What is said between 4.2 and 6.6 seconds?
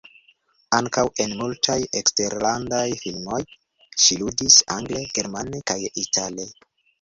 ludis, angle, germane kaj itale.